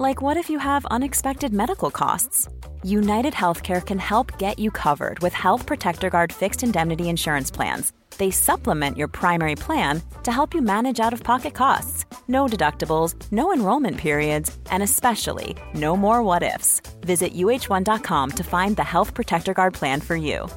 [0.00, 2.48] like what if you have unexpected medical costs?
[2.82, 7.92] United Healthcare can help get you covered with Health Protector Guard fixed indemnity insurance plans.
[8.16, 12.06] They supplement your primary plan to help you manage out of pocket costs.
[12.28, 16.80] No deductibles, no enrollment periods, and especially no more what ifs.
[17.02, 20.48] Visit uh1.com to find the Health Protector Guard plan for you.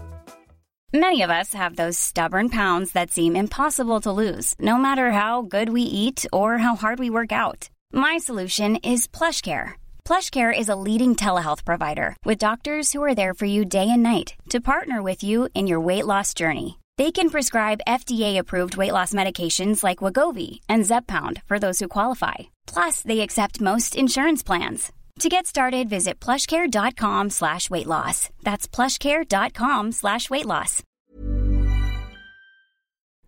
[0.95, 5.41] Many of us have those stubborn pounds that seem impossible to lose, no matter how
[5.41, 7.70] good we eat or how hard we work out.
[7.95, 9.73] My solution is PlushCare.
[10.03, 14.02] PlushCare is a leading telehealth provider with doctors who are there for you day and
[14.02, 16.79] night to partner with you in your weight loss journey.
[16.97, 22.50] They can prescribe FDA-approved weight loss medications like Wagovi and Zepbound for those who qualify.
[22.66, 24.91] Plus, they accept most insurance plans.
[25.19, 28.30] To get started, visit plushcare.com slash weight loss.
[28.41, 30.81] That's plushcare.com slash weight loss.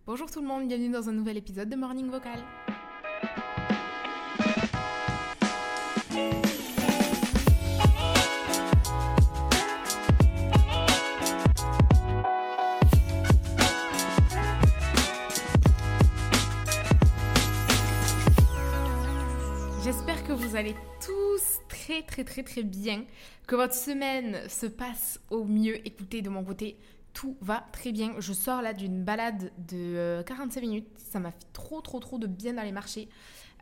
[0.04, 2.40] Bonjour tout le monde, bienvenue dans un nouvel épisode de Morning Vocal.
[19.86, 23.04] J'espère que vous allez tous très très très très bien,
[23.46, 25.86] que votre semaine se passe au mieux.
[25.86, 26.76] Écoutez, de mon côté,
[27.12, 28.14] tout va très bien.
[28.18, 30.88] Je sors là d'une balade de 45 euh, minutes.
[30.96, 33.08] Ça m'a fait trop trop trop de bien d'aller marcher.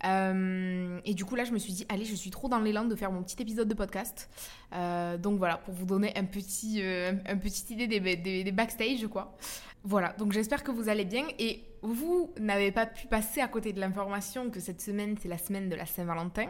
[0.04, 2.84] Euh, et du coup là je me suis dit allez je suis trop dans l'élan
[2.84, 4.28] de faire mon petit épisode de podcast
[4.74, 9.06] euh, donc voilà pour vous donner un petit un petite idée des, des, des backstage
[9.06, 9.34] quoi
[9.82, 13.72] voilà donc j'espère que vous allez bien et vous n'avez pas pu passer à côté
[13.72, 16.48] de l'information que cette semaine, c'est la semaine de la Saint-Valentin.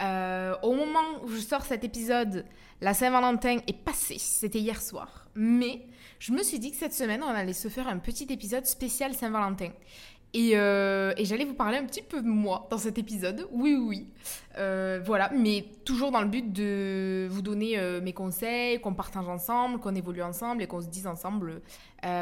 [0.00, 2.44] Euh, au moment où je sors cet épisode,
[2.80, 5.28] la Saint-Valentin est passée, c'était hier soir.
[5.34, 5.86] Mais
[6.18, 9.14] je me suis dit que cette semaine, on allait se faire un petit épisode spécial
[9.14, 9.70] Saint-Valentin.
[10.36, 13.46] Euh, et, j'allais vous parler un petit peu de moi dans cet épisode.
[13.50, 14.06] Oui, oui.
[14.58, 19.28] Euh, voilà, mais toujours dans le but de vous donner euh, mes conseils, qu'on partage
[19.28, 21.62] ensemble, qu'on évolue ensemble et qu'on se dise ensemble,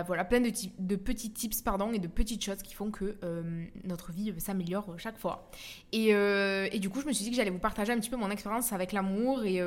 [0.06, 3.16] voilà, plein de, petits tips, pardon, et de petites choses qui font que
[3.84, 5.50] notre vie s'améliore chaque fois.
[5.92, 8.16] Et, et, du coup, je me suis dit que j'allais vous partager un petit peu
[8.16, 9.62] mon expérience avec l'amour et,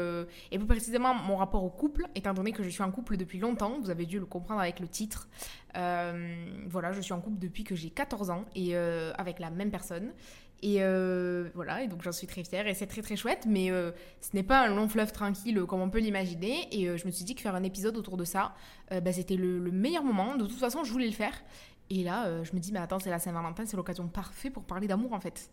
[0.52, 3.40] et plus précisément mon rapport au couple, étant donné que je suis en couple depuis
[3.40, 3.80] longtemps.
[3.82, 5.30] Vous avez dû le comprendre avec le titre.
[5.74, 10.12] voilà, je suis en couple depuis que j'ai 14 ans et avec la même personne.
[10.64, 13.72] Et euh, voilà, et donc j'en suis très fière et c'est très très chouette, mais
[13.72, 16.68] euh, ce n'est pas un long fleuve tranquille comme on peut l'imaginer.
[16.72, 18.54] Et euh, je me suis dit que faire un épisode autour de ça,
[18.92, 20.36] bah, c'était le, meilleur moment.
[20.36, 21.34] De toute façon, je voulais le faire.
[21.94, 24.64] Et là, euh, je me dis, mais attends, c'est la Saint-Valentin, c'est l'occasion parfaite pour
[24.64, 25.50] parler d'amour en fait.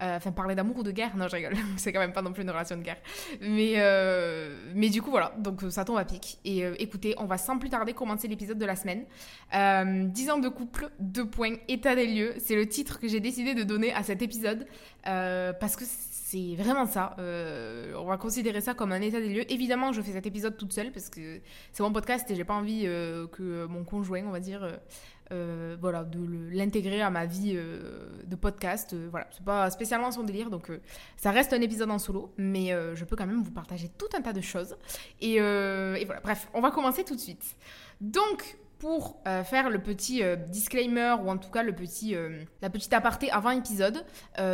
[0.00, 2.32] Euh, enfin, parler d'amour ou de guerre, non, je rigole, c'est quand même pas non
[2.32, 2.96] plus une relation de guerre.
[3.42, 6.38] Mais, euh, mais du coup, voilà, donc ça tombe à pic.
[6.46, 9.04] Et écoutez, on va sans plus tarder commencer l'épisode de la semaine.
[9.52, 13.54] 10 ans de couple, 2 points, état des lieux, c'est le titre que j'ai décidé
[13.54, 14.66] de donner à cet épisode
[15.04, 17.16] parce que c'est vraiment ça.
[17.18, 19.52] on va considérer ça comme un état des lieux.
[19.52, 22.54] Évidemment, je fais cet épisode toute seule parce que c'est mon podcast et j'ai pas
[22.54, 24.66] envie que mon conjoint, on va dire,
[25.32, 26.18] euh, voilà, de
[26.50, 28.92] l'intégrer à ma vie euh, de podcast.
[28.92, 30.70] Euh, voilà, c'est pas spécialement son délire, donc
[31.16, 34.20] ça reste un épisode en solo, mais je peux quand même vous partager tout un
[34.20, 34.76] tas de choses.
[35.20, 37.56] Et, voilà, bref, on va commencer tout de suite.
[38.00, 42.16] Donc, pour faire le petit disclaimer ou en tout cas le petit,
[42.60, 44.04] la petite aparté avant épisode.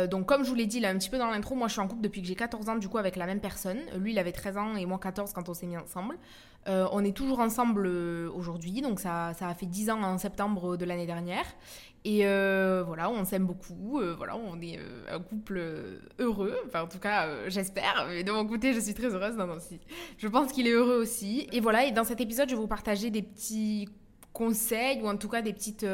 [0.09, 1.81] donc comme je vous l'ai dit là un petit peu dans l'intro, moi je suis
[1.81, 3.79] en couple depuis que j'ai 14 ans du coup avec la même personne.
[3.97, 6.17] Lui il avait 13 ans et moi 14 quand on s'est mis ensemble.
[6.67, 10.17] Euh, on est toujours ensemble euh, aujourd'hui, donc ça, ça, a fait 10 ans en
[10.17, 11.45] septembre de l'année dernière.
[12.05, 14.79] Et euh, voilà, on s'aime beaucoup, voilà, on est
[15.11, 15.61] un couple
[16.17, 19.47] heureux, enfin en tout cas j'espère, mais de mon côté je suis très heureuse, non,
[19.47, 19.81] non, si.
[20.17, 21.49] je pense qu'il est heureux aussi.
[21.51, 23.89] Et voilà, et dans cet épisode je vais vous partager des petits
[24.33, 25.85] conseils ou en tout cas des petites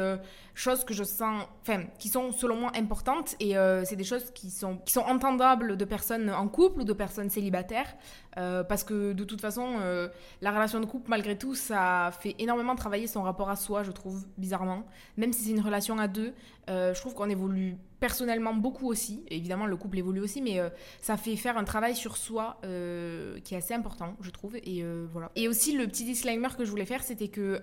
[0.56, 4.30] choses que je sens, enfin, qui sont selon moi importantes et euh, c'est des choses
[4.30, 7.94] qui sont, qui sont entendables de personnes en couple ou de personnes célibataires
[8.38, 10.08] euh, parce que de toute façon, euh,
[10.40, 13.92] la relation de couple, malgré tout, ça fait énormément travailler son rapport à soi, je
[13.92, 14.86] trouve, bizarrement.
[15.18, 16.32] Même si c'est une relation à deux,
[16.68, 19.24] je trouve qu'on évolue personnellement beaucoup aussi.
[19.28, 20.60] évidemment, le couple évolue aussi, mais
[21.00, 24.56] ça fait faire un travail sur soi qui est assez important, je trouve.
[24.56, 25.30] Et voilà.
[25.34, 27.60] Et aussi, le petit disclaimer que je voulais faire, c'était que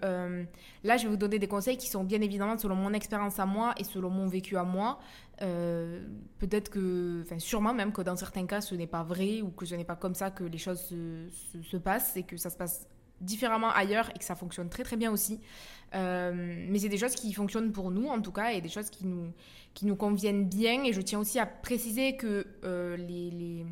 [0.83, 3.45] là, je vais vous donner des conseils qui sont bien évidemment selon mon expérience à
[3.45, 4.99] moi et selon mon vécu à moi,
[5.41, 6.05] euh,
[6.37, 9.65] peut-être que, enfin sûrement même que dans certains cas ce n'est pas vrai ou que
[9.65, 11.27] ce n'est pas comme ça que les choses se,
[11.63, 12.87] se, passent et que ça se passe
[13.23, 15.39] différemment ailleurs et que ça fonctionne très très bien aussi.
[15.95, 16.31] Euh,
[16.69, 19.05] mais c'est des choses qui fonctionnent pour nous en tout cas et des choses qui
[19.05, 19.31] nous,
[19.73, 20.83] qui nous conviennent bien.
[20.83, 23.65] Et je tiens aussi à préciser que euh, les,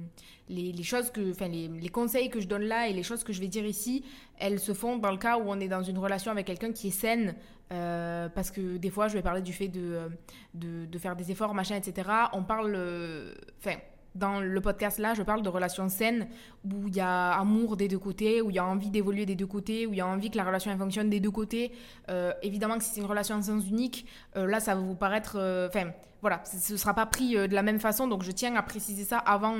[0.49, 3.33] les, les, choses que, les, les, conseils que je donne là et les choses que
[3.33, 4.03] je vais dire ici,
[4.37, 6.89] elles se font dans le cas où on est dans une relation avec quelqu'un qui
[6.89, 7.35] est saine.
[7.71, 10.09] Euh, parce que des fois, je vais parler du fait de,
[10.53, 12.09] de, de faire des efforts, machin, etc.
[12.33, 12.75] On parle.
[13.59, 13.77] Enfin
[14.15, 16.27] dans le podcast là, je parle de relations saines
[16.65, 19.35] où il y a amour des deux côtés, où il y a envie d'évoluer des
[19.35, 21.71] deux côtés, où il y a envie que la relation fonctionne des deux côtés.
[22.09, 24.05] Euh, évidemment que si c'est une relation en sens unique,
[24.35, 25.37] euh, là ça va vous paraître.
[25.37, 28.55] Euh, enfin, voilà, ce ne sera pas pris de la même façon, donc je tiens
[28.55, 29.55] à préciser ça avant,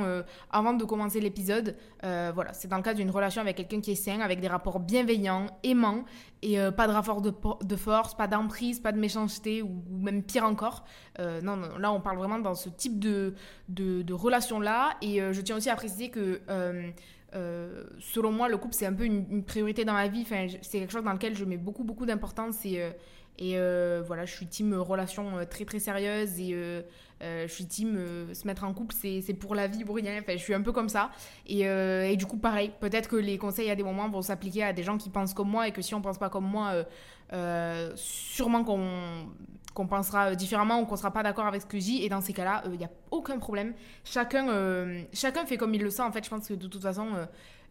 [0.52, 1.76] avant de commencer l'épisode.
[2.02, 4.80] voilà, c'est dans le cas d'une relation avec quelqu'un qui est sain, avec des rapports
[4.80, 6.06] bienveillants, aimants,
[6.42, 10.46] et pas de rapport de, de force, pas d'emprise, pas de méchanceté, ou, même pire
[10.46, 10.86] encore.
[11.20, 13.34] non, non, là on parle vraiment dans ce type de,
[13.68, 16.42] de, relation-là, et je tiens aussi à préciser que
[17.34, 20.26] euh, selon moi, le couple, c'est un peu une, priorité dans ma vie.
[20.62, 22.58] C'est quelque chose dans lequel je mets beaucoup, beaucoup d'importance.
[22.66, 22.92] Euh,
[23.42, 26.40] et euh, voilà, je suis team relation très, très sérieuse.
[26.40, 26.56] Et
[27.22, 27.98] je suis team
[28.34, 29.98] se mettre en couple, c'est pour la vie, pour.
[29.98, 31.10] Enfin, je suis un peu comme ça.
[31.48, 34.74] Et, et du coup, pareil, peut-être que les conseils à des moments vont s'appliquer à
[34.74, 35.68] des gens qui pensent comme moi.
[35.68, 36.86] Et que si on pense pas comme moi,
[37.96, 39.28] sûrement qu'on
[39.74, 42.22] qu'on pensera différemment ou qu'on sera pas d'accord avec ce que je dis et dans
[42.22, 43.74] ces cas-là il n'y a aucun problème
[44.04, 44.48] chacun
[45.14, 47.08] chacun fait comme il le sent en fait je pense que de toute façon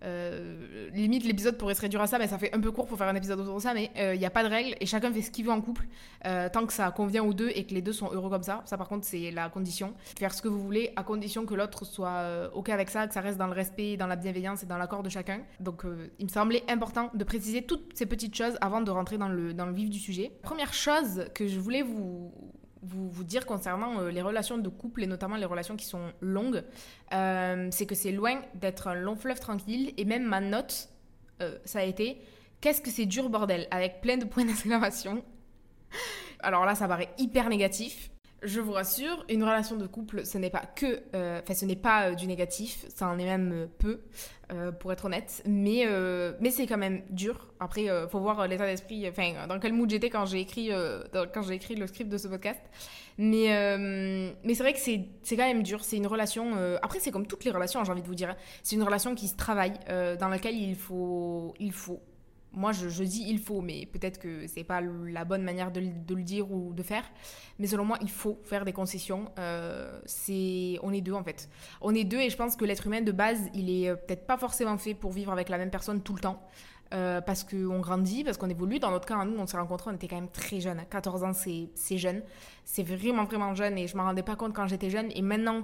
[0.02, 2.97] euh, limite, l'épisode pourrait se réduire à ça, mais ça fait un peu court pour
[2.97, 4.87] faire un épisode autour de ça, mais il euh, n'y a pas de règle et
[4.87, 5.87] chacun fait ce qu'il veut en couple,
[6.26, 8.62] euh, tant que ça convient aux deux et que les deux sont heureux comme ça.
[8.64, 9.94] Ça, par contre, c'est la condition.
[10.19, 13.20] Faire ce que vous voulez à condition que l'autre soit OK avec ça, que ça
[13.20, 15.41] reste dans le respect, dans la bienveillance et dans l'accord de chacun.
[15.58, 15.82] Donc,
[16.19, 19.52] il me semblait important de préciser toutes ces petites choses avant de rentrer dans le,
[19.52, 20.32] dans le vif du sujet.
[20.43, 22.32] Première chose que je voulais vous vous,
[22.82, 26.64] vous dire concernant euh, les relations de couple et notamment les relations qui sont longues,
[27.12, 29.92] euh, c'est que c'est loin d'être un long fleuve tranquille.
[29.96, 30.88] Et même ma note,
[31.42, 32.20] euh, ça a été
[32.60, 35.25] Qu'est-ce que c'est dur, bordel Avec plein de points d'exclamation.
[36.40, 38.10] Alors là, ça paraît hyper négatif.
[38.42, 41.76] Je vous rassure, une relation de couple, ce n'est pas que, euh, enfin, ce n'est
[41.76, 44.00] pas euh, du négatif, ça en est même euh, peu,
[44.81, 45.87] pour être honnête, mais,
[46.40, 47.52] mais c'est quand même dur.
[47.60, 50.70] Après, faut voir l'état d'esprit, enfin, dans quel mood j'étais quand j'ai écrit,
[51.32, 52.58] quand j'ai écrit le script de ce podcast.
[53.16, 53.46] Mais,
[54.42, 55.84] mais c'est vrai que c'est, c'est quand même dur.
[55.84, 56.56] C'est une relation.
[56.82, 58.34] après, c'est comme toutes les relations, j'ai envie de vous dire.
[58.64, 59.75] C'est une relation qui se travaille,
[60.19, 62.00] dans laquelle il faut, il faut
[62.52, 66.23] moi je, dis il faut, mais peut-être que c'est pas la bonne manière de, le
[66.23, 67.05] dire ou de faire.
[67.58, 69.31] Mais selon moi, il faut faire des concessions.
[69.38, 71.49] Euh, c'est, on est deux en fait.
[71.81, 74.26] On est deux et je pense que l'être humain de base, il est euh, peut-être
[74.26, 76.43] pas forcément fait pour vivre avec la même personne tout le temps.
[76.93, 78.81] Euh, parce qu'on grandit, parce qu'on évolue.
[78.81, 80.82] Dans notre cas, nous, on s'est rencontrés, on était quand même très jeunes.
[80.91, 82.23] 14 ans, c'est jeune.
[82.64, 85.08] C'est vraiment, vraiment jeune et je m'en rendais pas compte quand j'étais jeune.
[85.14, 85.62] Et maintenant,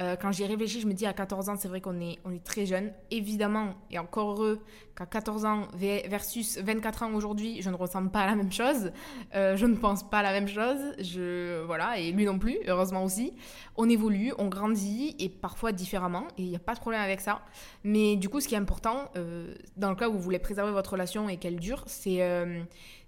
[0.00, 2.32] euh, quand j'y réfléchi, je me dis à 14 ans, c'est vrai qu'on est, on
[2.32, 2.92] est très jeune.
[3.10, 4.60] Évidemment, et encore heureux
[4.96, 8.92] qu'à 14 ans versus 24 ans aujourd'hui, je ne ressens pas la même chose.
[9.34, 10.80] Euh, je ne pense pas la même chose.
[10.98, 13.32] Je, voilà, et lui non plus, heureusement aussi.
[13.76, 17.20] On évolue, on grandit et parfois différemment, et il n'y a pas de problème avec
[17.20, 17.42] ça.
[17.82, 20.72] Mais du coup, ce qui est important, euh, dans le cas où vous voulez préserver
[20.72, 22.20] votre relation et qu'elle dure, c'est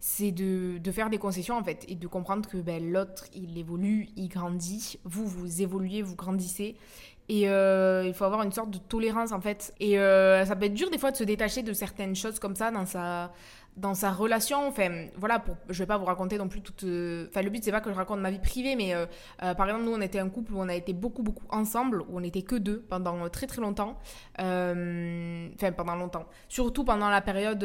[0.08, 3.58] c'est de, de, faire des concessions en fait et de comprendre que ben, l'autre il
[3.58, 6.76] évolue, il grandit, vous vous évoluez, vous grandissez
[7.28, 10.66] et euh, il faut avoir une sorte de tolérance en fait et euh, ça peut
[10.66, 13.32] être dur des fois de se détacher de certaines choses comme ça dans sa
[13.76, 14.66] dans sa relation.
[14.66, 16.84] Enfin, voilà, pour, je vais pas vous raconter non plus toute.
[16.84, 19.06] Euh, enfin, le but c'est pas que je raconte ma vie privée, mais euh,
[19.42, 22.02] euh, par exemple, nous on était un couple où on a été beaucoup beaucoup ensemble,
[22.02, 23.98] où on était que deux pendant très très longtemps.
[24.38, 26.26] Enfin, pendant longtemps.
[26.48, 27.62] Surtout pendant la période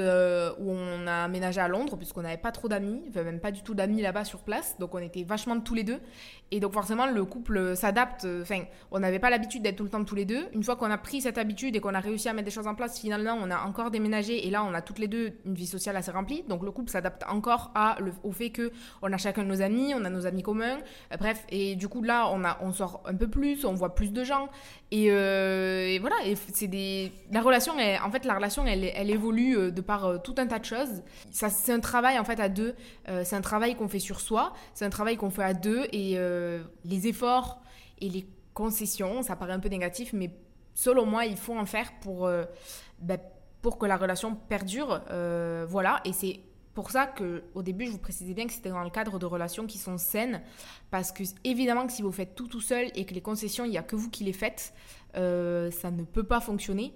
[0.60, 3.64] où on a aménagé à Londres, puisqu'on n'avait pas trop d'amis, enfin même pas du
[3.64, 6.00] tout d'amis là-bas sur place, donc on était vachement tous les deux.
[6.52, 8.28] Et donc forcément le couple s'adapte.
[8.42, 10.48] Enfin, on n'avait pas l'habitude d'être tout le temps tous les deux.
[10.54, 12.68] Une fois qu'on a pris cette habitude et qu'on a réussi à mettre des choses
[12.68, 15.54] en place, finalement on a encore déménagé et là on a toutes les deux une
[15.54, 16.44] vie sociale assez remplie.
[16.48, 17.72] Donc le couple s'adapte encore
[18.24, 20.80] au fait que on a chacun nos amis, on a nos amis communs.
[21.12, 22.32] Euh, bref, et du coup là,
[22.62, 24.50] on, sort un peu plus, on voit plus de gens.
[24.92, 26.16] Et, euh, voilà,
[26.54, 27.12] c'est des...
[27.32, 30.60] La relation, en fait, la relation, elle, elle évolue euh, de par tout un tas
[30.60, 31.02] de choses.
[31.32, 32.76] Ça, c'est un travail, en fait, à deux.
[33.24, 34.54] c'est un travail qu'on fait sur soi.
[34.74, 35.86] C'est un travail qu'on fait à deux.
[35.94, 36.18] Et
[36.86, 37.62] les efforts
[38.00, 40.32] et les concessions, ça paraît un peu négatif, mais
[40.74, 42.30] selon moi, il faut en faire pour...
[43.00, 43.20] Ben,
[43.62, 45.02] pour que la relation perdure.
[45.10, 46.40] Euh, voilà, et c'est
[46.74, 49.26] pour ça que au début je vous précisais bien que c'était dans le cadre de
[49.26, 50.42] relations qui sont saines
[50.90, 53.74] parce que évidemment que si vous faites tout tout seul et que les concessions il
[53.74, 54.74] y a que vous qui les faites
[55.14, 56.94] ça ne peut pas fonctionner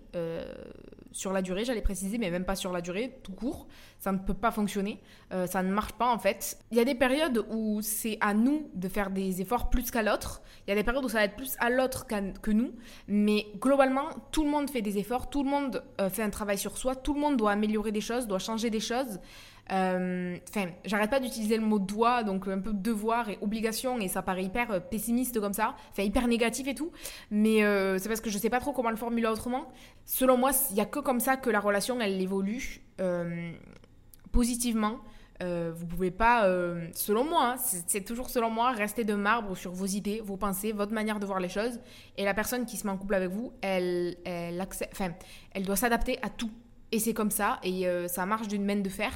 [1.15, 3.67] sur la durée, j'allais préciser, mais même pas sur la durée, tout court.
[3.99, 4.99] Ça ne peut pas fonctionner.
[5.31, 6.57] Euh, ça ne marche pas en fait.
[6.71, 10.03] Il y a des périodes où c'est à nous de faire des efforts plus qu'à
[10.03, 10.41] l'autre.
[10.67, 12.73] Il y a des périodes où ça va être plus à l'autre que nous.
[13.07, 16.57] Mais globalement, tout le monde fait des efforts, tout le monde euh, fait un travail
[16.57, 19.21] sur soi, tout le monde doit améliorer des choses, doit changer des choses.
[19.71, 24.07] Euh, enfin, j'arrête pas d'utiliser le mot doit, donc un peu devoir et obligation, et
[24.07, 26.91] ça paraît hyper euh, pessimiste comme ça, enfin hyper négatif et tout.
[27.31, 29.69] Mais euh, c'est parce que je sais pas trop comment le formuler autrement.
[30.05, 32.81] Selon moi, il y a que comme ça que la relation elle évolue
[34.31, 34.99] positivement.
[35.41, 36.43] vous pouvez pas,
[36.93, 40.71] selon moi, hein, c'est toujours selon moi, rester de marbre sur vos idées, vos pensées,
[40.73, 41.79] votre manière de voir les choses.
[42.17, 46.29] Et la personne qui se met en couple avec vous, elle, elle doit s'adapter à
[46.29, 46.51] tout.
[46.91, 49.11] Et c'est comme ça, et ça marche d'une main de fer.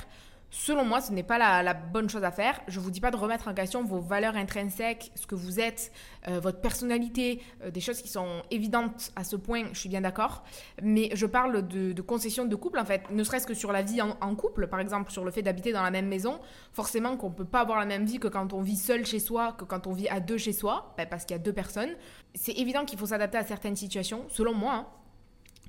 [0.51, 2.59] Selon moi, ce n'est pas la, bonne chose à faire.
[2.67, 5.59] Je ne vous dis pas de remettre en question vos valeurs intrinsèques, ce que vous
[5.59, 5.91] êtes,
[6.27, 10.01] euh, votre personnalité, euh, des choses qui sont évidentes à ce point, je suis bien
[10.01, 10.43] d'accord.
[10.81, 14.01] Mais je parle de, concessions de couple, en fait, ne serait-ce que sur la vie
[14.01, 16.39] en, couple, par exemple, sur le fait d'habiter dans la même maison.
[16.73, 19.19] Forcément qu'on ne peut pas avoir la même vie que quand on vit seul chez
[19.19, 21.53] soi, que quand on vit à deux chez soi, ben, parce qu'il y a deux
[21.53, 21.91] personnes.
[22.33, 24.73] C'est évident qu'il faut s'adapter à certaines situations, selon moi.
[24.73, 24.87] Hein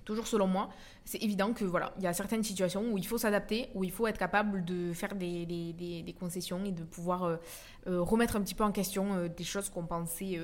[0.05, 0.71] toujours selon moi,
[1.05, 3.91] c'est évident que voilà, il y a certaines situations où il faut s'adapter, où il
[3.91, 7.37] faut être capable de faire des, concessions et de pouvoir euh,
[7.87, 10.39] euh, remettre un petit peu en question euh, des choses qu'on pensait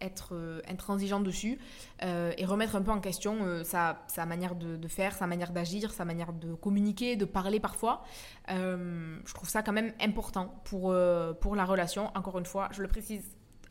[0.00, 0.34] être
[0.68, 1.60] intransigeant dessus
[2.00, 5.92] et remettre un peu en question sa, sa, manière de, de, faire, sa manière d'agir,
[5.92, 8.02] sa manière de communiquer, de parler parfois.
[8.48, 10.92] je trouve ça quand même important pour,
[11.40, 12.10] pour la relation.
[12.16, 13.22] Encore une fois, je le précise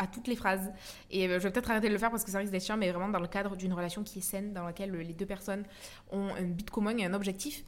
[0.02, 0.72] à toutes les phrases.
[1.12, 2.78] Et euh, je vais peut-être arrêter de le faire parce que ça risque d'être chiant,
[2.78, 5.64] mais vraiment dans le cadre d'une relation qui est saine, dans laquelle les deux personnes
[6.12, 7.64] ont un but commun et un objectif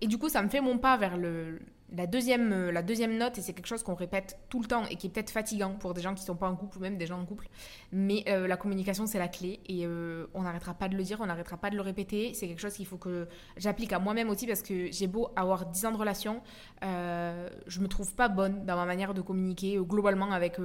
[0.00, 1.58] Et du coup, ça me fait mon pas vers le,
[1.94, 4.84] la deuxième, euh, la deuxième note, et c'est quelque chose qu'on répète tout le temps
[4.90, 6.80] et qui est peut-être fatigant pour des gens qui ne sont pas en couple ou
[6.80, 7.48] même des gens en couple,
[7.92, 11.18] mais euh, la communication c'est la clé et euh, on n'arrêtera pas de le dire,
[11.20, 12.34] on n'arrêtera pas de le répéter.
[12.34, 13.26] C'est quelque chose qu'il faut que
[13.56, 16.42] j'applique à moi-même aussi parce que j'ai beau avoir 10 ans de relation,
[16.82, 20.58] je me trouve pas bonne dans ma manière de communiquer globalement avec.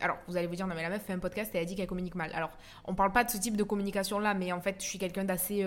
[0.00, 1.66] alors vous allez vous dire, non mais la meuf fait un podcast et elle a
[1.66, 2.30] dit qu'elle communique mal.
[2.34, 4.98] Alors on parle pas de ce type de communication là, mais en fait je suis
[4.98, 5.64] quelqu'un d'assez.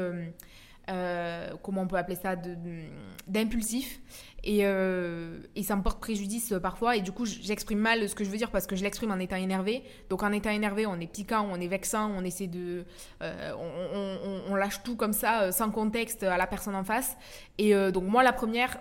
[0.88, 2.36] Comment on peut appeler ça,
[3.28, 4.02] d'impulsif.
[4.46, 6.98] Et, euh, et, ça me porte préjudice euh, parfois.
[6.98, 9.20] Et du coup, j'exprime mal ce que je veux dire parce que je l'exprime en
[9.20, 9.84] étant énervé.
[10.10, 12.84] Donc, en étant énervé, on est piquant, on est vexant, on essaie de.
[13.22, 13.54] Euh,
[14.50, 17.18] on, lâche tout comme ça, sans contexte à la personne en face.
[17.58, 18.80] Et donc, moi, la première,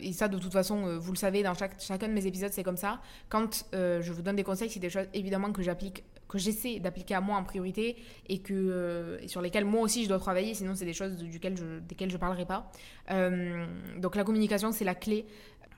[0.00, 2.64] et ça, de toute façon, vous le savez, dans chaque, chacun de mes épisodes, c'est
[2.64, 3.00] comme ça.
[3.28, 7.14] Quand je vous donne des conseils, c'est des choses évidemment que j'applique que j'essaie d'appliquer
[7.14, 7.96] à moi en priorité
[8.28, 11.54] et, que, et sur lesquelles moi aussi je dois travailler, sinon c'est des choses duquel
[11.86, 12.70] desquelles je ne parlerai pas.
[13.98, 15.26] donc la communication, c'est la clé.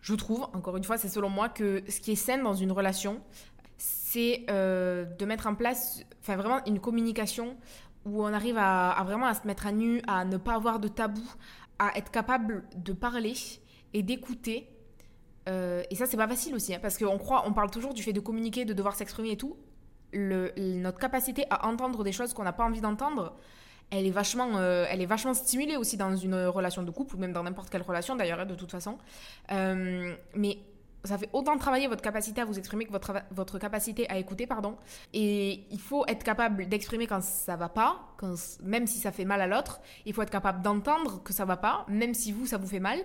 [0.02, 2.70] Je trouve, encore une fois, c'est selon moi que ce qui est sain dans une
[2.70, 3.20] relation,
[3.76, 7.56] c'est euh, de mettre en place enfin, vraiment une communication
[8.04, 10.88] où on arrive à, vraiment à se mettre à nu, à ne pas avoir de
[10.88, 11.24] tabou,
[11.78, 13.34] à être capable de parler
[13.92, 14.70] et d'écouter.
[15.48, 18.02] Euh, et ça, c'est pas facile aussi, hein, parce qu'on croit, on parle toujours du
[18.02, 19.56] fait de communiquer, de devoir s'exprimer et tout.
[20.12, 23.34] Notre capacité à entendre des choses qu'on n'a pas envie d'entendre,
[23.90, 27.18] elle est vachement, euh, elle est vachement stimulée aussi dans une relation de couple ou
[27.18, 28.98] même dans n'importe quelle relation d'ailleurs hein, de toute façon.
[29.52, 30.58] Euh, mais
[31.04, 34.46] ça fait autant travailler votre capacité à vous exprimer que votre, votre capacité à écouter,
[34.46, 34.76] pardon.
[35.14, 39.24] Et il faut être capable d'exprimer quand ça va pas, quand, même si ça fait
[39.24, 39.80] mal à l'autre.
[40.04, 42.80] Il faut être capable d'entendre que ça va pas, même si vous, ça vous fait
[42.80, 42.98] mal.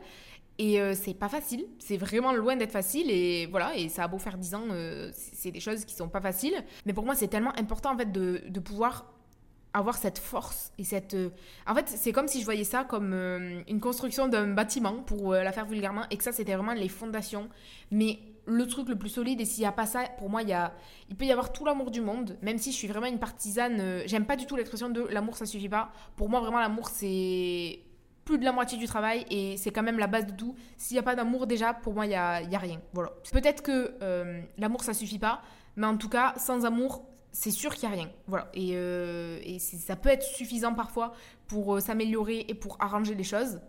[0.62, 3.10] Et euh, c'est pas facile, c'est vraiment loin d'être facile.
[3.10, 4.66] Et voilà, et ça a beau faire 10 ans,
[5.12, 6.54] c'est des choses qui sont pas faciles.
[6.86, 9.12] Mais pour moi, c'est tellement important en fait de, pouvoir
[9.74, 11.16] avoir cette force et cette...
[11.16, 11.30] Euh,
[11.66, 15.34] en fait, c'est comme si je voyais ça comme euh, une construction d'un bâtiment, pour
[15.34, 17.50] euh, la faire vulgairement, et que ça, c'était vraiment les fondations.
[17.90, 20.50] Mais le truc le plus solide, et s'il n'y a pas ça, pour moi, il,
[20.50, 20.76] y a...
[21.10, 24.04] il peut y avoir tout l'amour du monde, même si je suis vraiment une partisane...
[24.06, 25.92] J'aime pas du tout l'expression de l'amour, ça suffit pas.
[26.18, 27.80] Pour moi, vraiment, l'amour, c'est
[28.26, 30.56] plus de la moitié du travail, et c'est quand même la base de tout.
[30.78, 32.80] S'il n'y a pas d'amour, déjà, pour moi, il n'y a, y a rien.
[32.94, 33.12] Voilà.
[33.32, 33.96] Peut-être que
[34.58, 35.42] l'amour, ça suffit pas,
[35.76, 38.12] mais en tout cas, sans amour, c'est sûr qu'il n'y a rien.
[38.28, 38.50] Voilà.
[38.54, 41.14] Et, euh, ça peut être suffisant parfois
[41.48, 43.62] pour euh, s'améliorer et pour arranger les choses.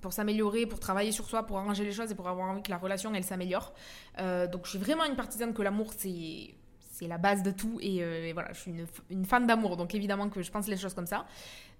[0.00, 2.70] Pour s'améliorer, pour travailler sur soi, pour arranger les choses et pour avoir envie que
[2.70, 3.72] la relation, elle s'améliore.
[4.18, 6.54] Euh, donc je suis vraiment une partisane que l'amour, c'est
[6.98, 10.28] c'est la base de tout et, voilà, je suis une, une fan d'amour, donc évidemment
[10.28, 11.26] que je pense les choses comme ça.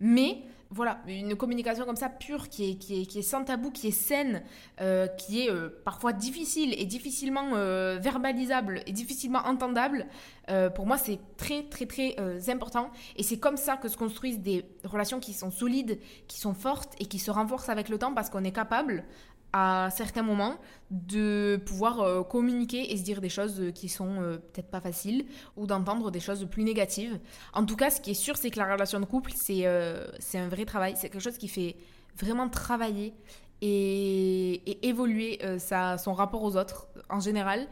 [0.00, 3.70] Mais voilà, une communication comme ça pure, qui est, qui est, qui est sans tabou,
[3.70, 4.42] qui est saine,
[4.80, 10.06] euh, qui est euh, parfois difficile et difficilement euh, verbalisable et difficilement entendable,
[10.76, 12.14] pour moi c'est très très très
[12.50, 12.90] important.
[13.16, 16.94] Et c'est comme ça que se construisent des relations qui sont solides, qui sont fortes
[17.00, 19.02] et qui se renforcent avec le temps parce qu'on est capable
[19.56, 20.56] à certains moments
[20.90, 25.25] de pouvoir euh, communiquer et se dire des choses qui sont euh, peut-être pas faciles
[25.56, 27.18] ou d'entendre des choses plus négatives.
[27.54, 29.64] En tout cas, ce qui est sûr, c'est que la relation de couple, c'est
[30.18, 30.94] c'est un vrai travail.
[30.96, 31.76] C'est quelque chose qui fait
[32.18, 33.14] vraiment travailler
[33.62, 37.66] et, évoluer son rapport aux autres en général.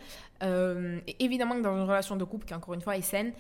[1.20, 3.32] évidemment que dans une relation de couple qui, encore une fois, est saine,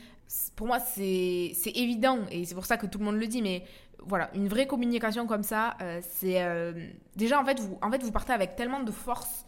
[0.56, 3.64] pour moi, c'est évident et c'est pour ça que tout le monde le dit, mais
[4.06, 6.72] voilà, une vraie communication comme ça, euh, c'est euh,
[7.16, 9.46] déjà en fait vous en fait vous partez avec tellement de force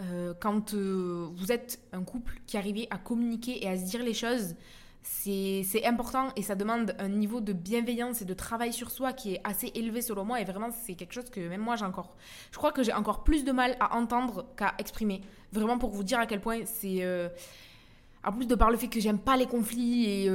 [0.00, 4.14] euh, quand vous êtes un couple qui arrive à communiquer et à se dire les
[4.14, 4.54] choses.
[5.02, 9.34] C'est important et ça demande un niveau de bienveillance et de travail sur soi qui
[9.34, 12.16] est assez élevé selon moi et vraiment c'est quelque chose que même moi j'ai encore.
[12.52, 15.22] Je crois que j'ai encore plus de mal à entendre qu'à exprimer.
[15.52, 17.02] Vraiment pour vous dire à quel point c'est
[18.22, 20.30] en plus de par le fait que j'aime pas les conflits et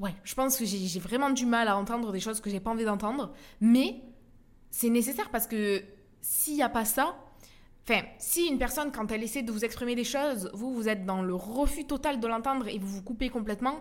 [0.00, 2.70] ouais, je pense que j'ai vraiment du mal à entendre des choses que j'ai pas
[2.70, 4.00] envie d'entendre, mais
[4.70, 5.82] c'est nécessaire parce que
[6.20, 7.16] s'il n'y a pas ça,
[7.84, 11.04] enfin, si une personne quand elle essaie de vous exprimer des choses, vous vous êtes
[11.04, 13.80] dans le refus total de l'entendre et vous vous coupez complètement,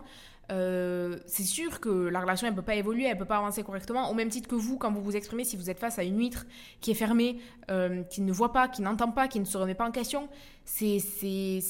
[0.51, 4.09] euh, c'est sûr que la relation elle peut pas évoluer, elle peut pas avancer correctement.
[4.09, 6.17] Au même titre que vous, quand vous vous exprimez, si vous êtes face à une
[6.17, 6.47] huître
[6.81, 9.75] qui est fermée, euh, qui ne voit pas, qui n'entend pas, qui ne se remet
[9.75, 10.27] pas en question,
[10.65, 10.97] c'est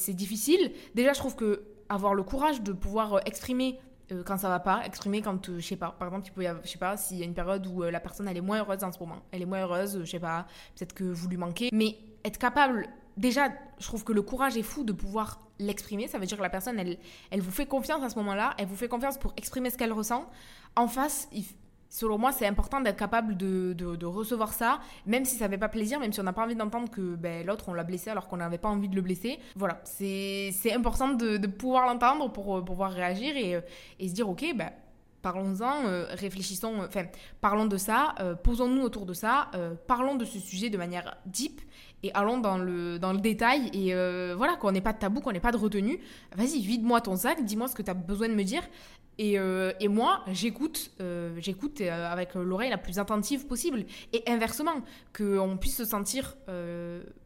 [0.08, 0.72] difficile.
[0.94, 3.20] Déjà, je trouve que avoir le courage de pouvoir
[4.12, 6.46] euh, quand ça va pas, exprimer quand, je sais pas, par exemple, il peut y
[6.46, 8.58] avoir, je sais pas, s'il y a une période où la personne elle est moins
[8.60, 11.36] heureuse en ce moment, elle est moins heureuse, je sais pas, peut-être que vous lui
[11.36, 13.48] manquez, mais être capable, déjà,
[13.78, 16.08] je trouve que le courage est fou de pouvoir l'exprimer.
[16.08, 16.98] Ça veut dire que la personne, elle,
[17.30, 19.92] elle vous fait confiance à ce moment-là, elle vous fait confiance pour exprimer ce qu'elle
[19.92, 20.28] ressent.
[20.76, 21.28] En face,
[21.90, 25.58] selon moi, c'est important d'être capable de, de, recevoir ça, même si ça ne fait
[25.58, 28.08] pas plaisir, même si on n'a pas envie d'entendre que ben, l'autre, on l'a blessé
[28.08, 29.38] alors qu'on n'avait pas envie de le blesser.
[29.56, 33.60] Voilà, c'est important de, pouvoir l'entendre pour euh, pouvoir réagir et,
[33.98, 34.70] et, se dire, ok, ben,
[35.22, 37.04] Parlons-en, euh, réfléchissons, enfin,
[37.42, 39.50] parlons de ça, euh, posons-nous autour de ça,
[39.86, 41.60] parlons de ce sujet de manière deep
[42.02, 45.20] et allons dans le, dans le détail et euh, voilà, qu'on n'ait pas de tabou,
[45.20, 46.00] qu'on n'ait pas de retenue.
[46.34, 48.62] Vas-y, vide-moi ton sac, dis-moi ce que tu as besoin de me dire.
[49.18, 53.84] Et, euh, et moi, j'écoute, euh, j'écoute avec l'oreille la plus attentive possible.
[54.14, 54.82] Et inversement,
[55.14, 56.36] qu'on puisse se sentir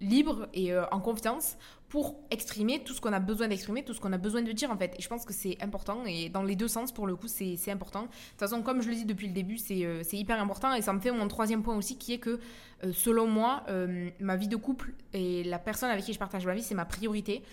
[0.00, 1.56] libre et en confiance
[1.94, 4.68] pour exprimer tout ce qu'on a besoin d'exprimer, tout ce qu'on a besoin de dire
[4.72, 4.96] en fait.
[4.98, 7.70] Et je pense que c'est important et dans les deux sens pour le coup c'est
[7.70, 8.02] important.
[8.02, 10.82] De toute façon comme je le dis depuis le début c'est euh, hyper important et
[10.82, 12.40] ça me fait mon troisième point aussi qui est que
[12.82, 16.44] euh, selon moi euh, ma vie de couple et la personne avec qui je partage
[16.44, 17.44] ma vie c'est ma priorité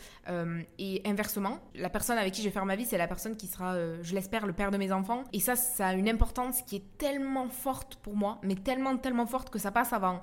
[0.79, 3.46] et inversement la personne avec qui je vais faire ma vie c'est la personne qui
[3.46, 6.77] sera je l'espère le père de mes enfants et ça ça a une importance qui
[6.77, 10.22] est tellement forte pour moi mais tellement tellement forte que ça passe avant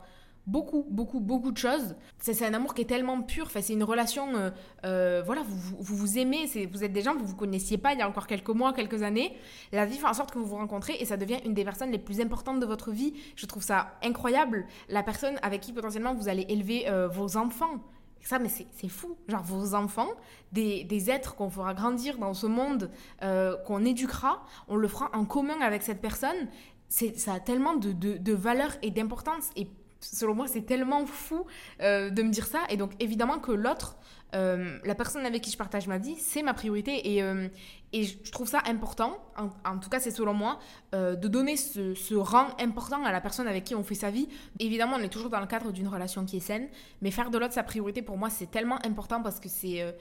[0.49, 1.95] beaucoup, beaucoup, beaucoup de choses.
[2.19, 3.45] C'est un amour qui est tellement pur.
[3.47, 4.35] Enfin, c'est une relation.
[4.35, 4.51] Euh,
[4.85, 6.47] euh, voilà, vous, vous, aimez.
[6.73, 8.73] Vous êtes des gens que vous vous connaissiez pas il y a encore quelques mois,
[8.73, 9.37] quelques années.
[9.73, 11.91] La vie fait en sorte que vous vous rencontrez et ça devient une des personnes
[11.91, 13.13] les plus importantes de votre vie.
[13.37, 14.67] Je trouve ça incroyable.
[14.89, 17.85] La personne avec qui potentiellement vous allez élever euh, vos enfants.
[18.23, 19.17] Ça, mais c'est fou.
[19.29, 20.09] Genre, vos enfants,
[20.53, 25.25] des, des êtres qu'on fera grandir dans ce monde, qu'on éduquera, on le fera en
[25.25, 26.49] commun avec cette personne.
[26.89, 29.51] Ça a tellement de, de, de valeur et d'importance.
[29.55, 29.69] Et
[30.01, 31.47] selon moi, c'est tellement fou
[31.81, 32.61] euh, de me dire ça.
[32.71, 33.97] Et donc, évidemment que l'autre,
[34.35, 37.15] euh, la personne avec qui je partage ma vie, c'est ma priorité.
[37.15, 37.49] Et, euh,
[37.93, 39.19] et je trouve ça important,
[39.65, 40.59] en, tout cas, c'est selon moi,
[40.93, 44.29] de donner ce, ce, rang important à la personne avec qui on fait sa vie.
[44.59, 46.69] Évidemment, on est toujours dans le cadre d'une relation qui est saine,
[47.01, 49.97] mais faire de l'autre sa priorité, pour moi, c'est tellement important parce que c'est.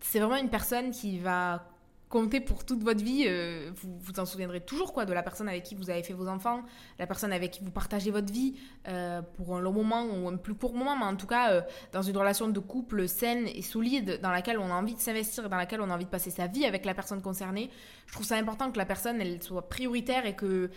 [0.00, 1.64] c'est vraiment une personne qui va
[2.08, 5.48] compter pour toute votre vie, euh, vous vous en souviendrez toujours quoi de la personne
[5.48, 6.62] avec qui vous avez fait vos enfants,
[6.98, 8.54] la personne avec qui vous partagez votre vie
[8.88, 11.60] euh, pour un long moment ou un plus court moment, mais en tout cas euh,
[11.92, 15.46] dans une relation de couple saine et solide dans laquelle on a envie de s'investir
[15.46, 17.70] et dans laquelle on a envie de passer sa vie avec la personne concernée.
[18.06, 20.70] Je trouve ça important que la personne elle soit prioritaire et que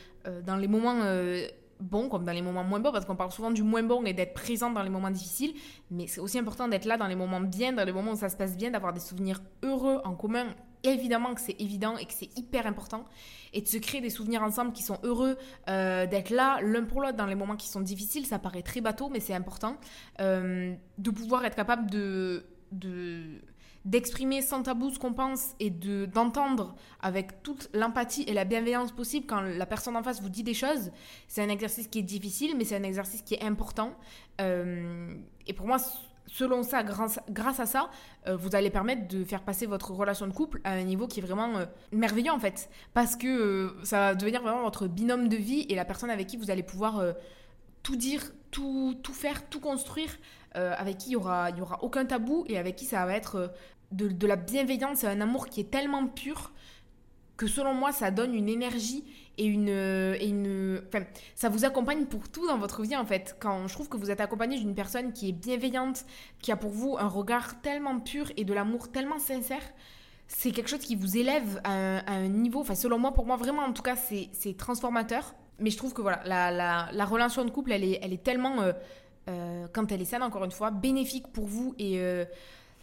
[0.45, 1.01] dans les moments
[1.79, 4.13] bons comme dans les moments moins bons, parce qu'on parle souvent du moins bon et
[4.13, 5.53] d'être présent dans les moments difficiles,
[5.89, 8.29] mais c'est aussi important d'être là dans les moments bien, dans les moments où ça
[8.29, 10.47] se passe bien, d'avoir des souvenirs heureux en commun
[10.83, 13.05] évidemment que c'est évident et que c'est hyper important.
[13.53, 15.37] Et de se créer des souvenirs ensemble qui sont heureux,
[15.69, 18.81] euh, d'être là l'un pour l'autre dans les moments qui sont difficiles, ça paraît très
[18.81, 19.77] bateau mais c'est important,
[20.19, 22.45] euh, de pouvoir être capable de,
[23.83, 28.91] d'exprimer sans tabou ce qu'on pense et de d'entendre avec toute l'empathie et la bienveillance
[28.91, 30.91] possible quand la personne en face vous dit des choses,
[31.27, 33.93] c'est un exercice qui est difficile mais c'est un exercice qui est important.
[34.39, 35.13] Euh,
[35.45, 35.77] et pour moi
[36.31, 37.89] selon ça, grâce, grâce à ça,
[38.27, 41.19] euh, vous allez permettre de faire passer votre relation de couple à un niveau qui
[41.19, 42.69] est vraiment euh, merveilleux en fait.
[42.93, 46.27] Parce que euh, ça va devenir vraiment votre binôme de vie et la personne avec
[46.27, 47.03] qui vous allez pouvoir
[47.83, 50.17] tout dire, tout, tout faire, tout construire,
[50.53, 53.53] avec qui il n'y aura, y aura aucun tabou et avec qui ça va être
[53.91, 56.51] de, de la bienveillance un amour qui est tellement pur
[57.41, 59.03] que selon moi, ça donne une énergie
[59.39, 63.35] et une, et une, enfin, ça vous accompagne pour tout dans votre vie en fait.
[63.39, 66.05] Quand je trouve que vous êtes accompagné d'une personne qui est bienveillante,
[66.43, 69.63] qui a pour vous un regard tellement pur et de l'amour tellement sincère,
[70.27, 73.63] c'est quelque chose qui vous élève à un, niveau, enfin selon moi, pour moi vraiment
[73.63, 75.33] en tout cas, c'est transformateur.
[75.57, 78.23] Mais je trouve que voilà, la, la, la, relation de couple, elle est, elle est
[78.23, 78.73] tellement, euh,
[79.29, 82.23] euh, quand elle est saine encore une fois, bénéfique pour vous et euh,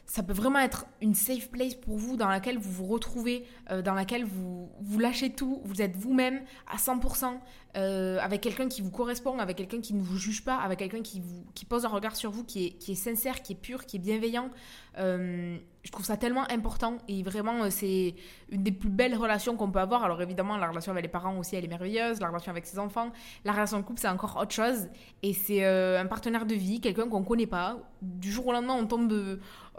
[0.08, 3.82] ça peut vraiment être une safe place pour vous dans laquelle vous vous retrouvez, euh,
[3.82, 7.38] dans laquelle vous, vous lâchez tout, vous êtes vous-même à 100%,
[7.76, 11.02] euh, avec quelqu'un qui vous correspond, avec quelqu'un qui ne vous juge pas, avec quelqu'un
[11.02, 11.22] qui,
[11.54, 13.96] qui pose un regard sur vous qui est, qui est sincère, qui est pur, qui
[13.96, 14.48] est bienveillant.
[14.96, 18.14] Euh, je trouve ça tellement important et vraiment c'est
[18.50, 20.04] une des plus belles relations qu'on peut avoir.
[20.04, 22.78] Alors évidemment la relation avec les parents aussi elle est merveilleuse, la relation avec ses
[22.78, 23.12] enfants,
[23.44, 24.88] la relation de couple c'est encore autre chose
[25.22, 27.78] et c'est un partenaire de vie, quelqu'un qu'on connaît pas.
[28.02, 29.08] Du jour au lendemain on tombe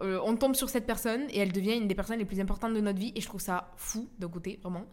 [0.01, 2.73] euh, on tombe sur cette personne et elle devient une des personnes les plus importantes
[2.73, 3.11] de notre vie.
[3.15, 4.85] Et je trouve ça fou d'un côté, vraiment.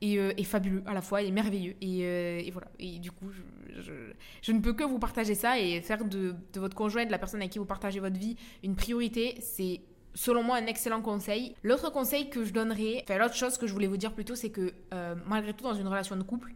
[0.00, 1.74] Et, euh, fabuleux à la fois et merveilleux.
[1.80, 2.68] Et, euh, voilà.
[2.78, 3.30] Et du coup,
[3.78, 7.40] je, ne peux que vous partager ça et faire de, votre conjoint, de la personne
[7.40, 9.36] avec qui vous partagez votre vie, une priorité.
[9.40, 9.80] C'est
[10.14, 11.54] selon moi un excellent conseil.
[11.62, 14.50] L'autre conseil que je donnerais, enfin l'autre chose que je voulais vous dire plutôt, c'est
[14.50, 14.74] que
[15.26, 16.52] malgré tout dans une relation de couple,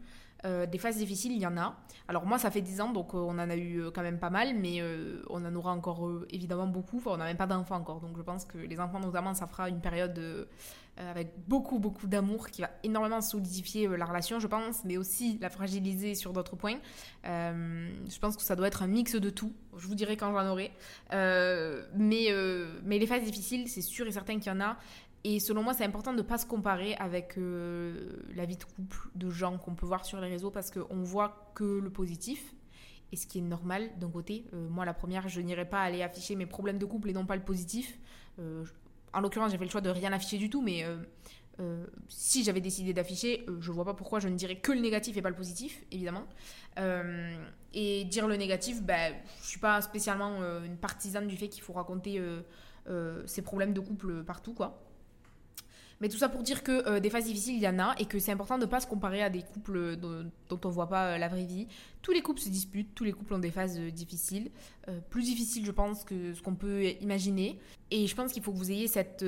[0.46, 1.76] euh, des phases difficiles, il y en a.
[2.08, 4.18] Alors moi, ça fait 10 ans, donc euh, on en a eu euh, quand même
[4.18, 4.80] pas mal, mais
[5.28, 7.02] on en aura encore évidemment beaucoup.
[7.06, 9.68] On n'a même pas d'enfants encore, donc je pense que les enfants notamment, ça fera
[9.68, 10.48] une période
[10.98, 15.50] avec beaucoup, beaucoup d'amour qui va énormément solidifier la relation, je pense, mais aussi la
[15.50, 16.78] fragiliser sur d'autres points.
[17.24, 19.52] je pense que ça doit être un mix de tout.
[19.76, 20.70] Je vous dirai quand j'en aurai.
[21.12, 22.28] mais,
[22.84, 24.78] mais les phases difficiles, c'est sûr et certain qu'il y en a.
[25.28, 28.62] Et selon moi, c'est important de ne pas se comparer avec euh, la vie de
[28.62, 32.54] couple de gens qu'on peut voir sur les réseaux parce qu'on voit que le positif.
[33.10, 34.44] Et ce qui est normal d'un côté.
[34.54, 37.26] Euh, moi, la première, je n'irai pas aller afficher mes problèmes de couple et non
[37.26, 37.98] pas le positif.
[38.38, 38.64] Euh,
[39.12, 40.84] en l'occurrence, j'ai fait le choix de rien afficher du tout, mais
[42.08, 45.22] si j'avais décidé d'afficher, je vois pas pourquoi je ne dirais que le négatif et
[45.22, 46.26] pas le positif, évidemment.
[47.72, 51.72] et dire le négatif, ben, je suis pas spécialement une partisane du fait qu'il faut
[51.72, 52.20] raconter
[53.24, 54.85] ses problèmes de couple partout, quoi.
[56.00, 58.04] Mais tout ça pour dire que euh, des phases difficiles, il y en a et
[58.04, 60.88] que c'est important de ne pas se comparer à des couples dont, on ne voit
[60.88, 61.66] pas euh, la vraie vie.
[62.02, 64.50] Tous les couples se disputent, tous les couples ont des phases euh, difficiles.
[65.10, 67.58] plus difficiles, je pense, que ce qu'on peut imaginer.
[67.90, 69.24] Et je pense qu'il faut que vous ayez cette,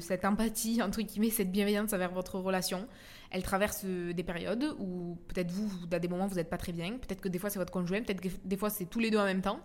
[0.00, 2.86] cette empathie, entre guillemets, cette bienveillance envers votre relation.
[3.32, 6.92] Elle traverse des périodes où peut-être vous, à des moments, vous n'êtes pas très bien.
[6.92, 8.02] Peut-être que des fois, c'est votre conjoint.
[8.02, 9.60] Peut-être que des fois, c'est tous les deux en même temps.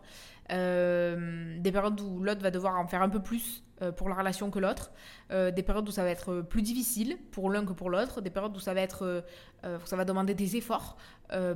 [0.49, 4.49] des périodes où l'autre va devoir en faire un peu plus euh, pour la relation
[4.49, 4.91] que l'autre,
[5.32, 8.32] euh, des périodes où ça va être plus difficile pour l'un que pour l'autre, des
[8.32, 9.23] périodes où ça va être,
[9.63, 10.97] euh, ça va demander des efforts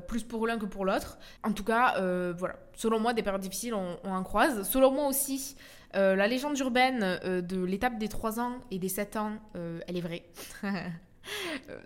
[0.07, 1.17] plus pour l'un que pour l'autre.
[1.43, 1.95] En tout cas,
[2.33, 2.55] voilà.
[2.73, 4.69] Selon moi, des périodes difficiles, on, en croise.
[4.69, 5.55] Selon moi aussi,
[5.93, 10.25] la légende urbaine de l'étape des 3 ans et des 7 ans, elle est vraie.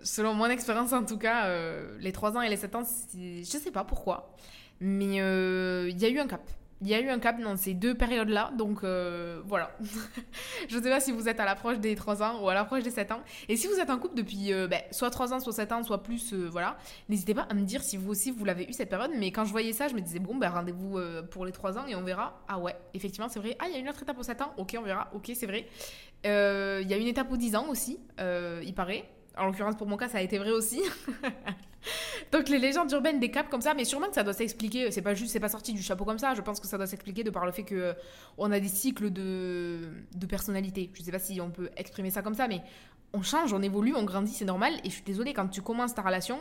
[0.02, 1.48] Selon mon expérience, en tout cas,
[1.98, 2.82] les 3 ans et les 7 ans,
[3.14, 4.34] je sais pas pourquoi,
[4.80, 6.42] mais il y a eu un cap
[6.82, 9.70] il y a eu un cap dans ces deux périodes-là, donc euh, voilà.
[10.68, 12.82] je ne sais pas si vous êtes à l'approche des 3 ans ou à l'approche
[12.82, 13.20] des 7 ans.
[13.48, 15.82] Et si vous êtes en couple depuis euh, ben, soit 3 ans, soit 7 ans,
[15.82, 16.76] soit plus, euh, voilà,
[17.08, 19.10] n'hésitez pas à me dire si vous aussi vous l'avez eu cette période.
[19.16, 20.98] Mais quand je voyais ça, je me disais, bon, ben rendez-vous
[21.30, 22.42] pour les 3 ans et on verra.
[22.46, 23.56] Ah ouais, effectivement, c'est vrai.
[23.58, 25.46] Ah, il y a une autre étape aux 7 ans, ok, on verra, ok, c'est
[25.46, 25.66] vrai.
[26.24, 29.08] Il y a une étape aux 10 ans aussi, il paraît.
[29.36, 30.82] En l'occurrence, pour mon cas, ça a été vrai aussi.
[32.32, 34.90] Donc les légendes urbaines des caps comme ça, mais sûrement que ça doit s'expliquer.
[34.90, 36.34] C'est pas juste, c'est pas sorti du chapeau comme ça.
[36.34, 37.92] Je pense que ça doit s'expliquer de par le fait que euh,
[38.38, 40.90] on a des cycles de, de personnalité.
[40.94, 42.62] Je sais pas si on peut exprimer ça comme ça, mais
[43.12, 44.74] on change, on évolue, on grandit, c'est normal.
[44.84, 46.38] Et je suis désolée, quand tu commences ta relation,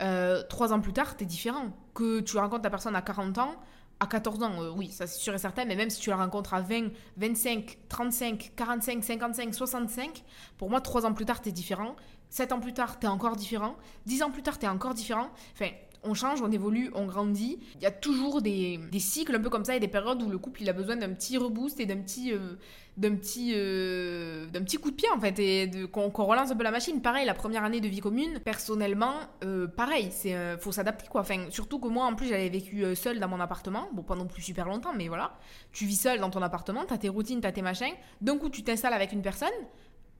[0.00, 1.66] euh, trois ans plus tard, t'es différent.
[1.94, 3.56] Que tu rencontres ta personne à 40 ans,
[4.00, 6.16] à 14 ans, euh, oui, ça c'est sûr et certain, mais même si tu la
[6.16, 10.24] rencontres à 20, 25, 35, 45, 55, 65,
[10.56, 11.96] pour moi, trois ans plus tard, t'es différent.
[12.30, 13.76] 7 ans plus tard, t'es encore différent.
[14.06, 15.30] 10 ans plus tard, t'es encore différent.
[15.54, 15.70] Enfin,
[16.04, 17.58] on change, on évolue, on grandit.
[17.76, 20.38] Il y a toujours des, cycles un peu comme ça et des périodes où le
[20.38, 22.54] couple il a besoin d'un petit reboost et d'un petit, euh,
[23.00, 27.00] petit, euh, petit coup de pied en fait et qu'on, relance un peu la machine.
[27.00, 29.14] Pareil, la première année de vie commune, personnellement,
[29.44, 31.22] euh, pareil, c'est faut s'adapter quoi.
[31.22, 34.26] Enfin, surtout que moi en plus j'avais vécu seule dans mon appartement, bon pas non
[34.26, 35.36] plus super longtemps, mais voilà.
[35.72, 37.94] Tu vis seule dans ton appartement, t'as tes routines, t'as tes machins.
[38.20, 39.48] D'un coup, tu t'installes avec une personne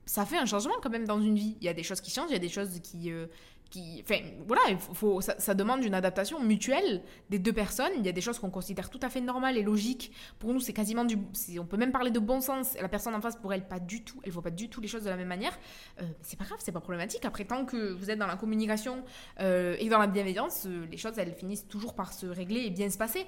[0.09, 1.55] ça fait un changement quand même dans une vie.
[1.61, 3.11] Il y a des choses qui changent, il y a des choses qui.
[3.11, 3.27] Euh,
[3.69, 7.91] qui enfin, voilà, il faut, ça, demande une adaptation mutuelle des deux personnes.
[7.95, 10.11] Il y a des choses qu'on considère tout à fait normales et logiques.
[10.39, 11.19] Pour nous, c'est quasiment du.
[11.59, 12.75] On peut même parler de bon sens.
[12.81, 14.19] La personne en face, pour elle, pas du tout.
[14.23, 15.55] Elle voit pas du tout les choses de la même manière.
[16.01, 17.23] Euh, c'est pas grave, c'est pas problématique.
[17.25, 19.03] Après, tant que vous êtes dans la communication
[19.41, 22.89] euh, et dans la bienveillance, les choses, elles finissent toujours par se régler et bien
[22.89, 23.27] se passer.